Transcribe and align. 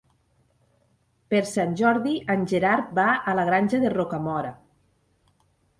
Per 1.33 1.41
Sant 1.49 1.75
Jordi 1.83 2.15
en 2.37 2.49
Gerard 2.53 2.91
va 3.01 3.07
a 3.15 3.37
la 3.43 3.47
Granja 3.53 3.85
de 3.87 3.95
Rocamora. 3.99 4.61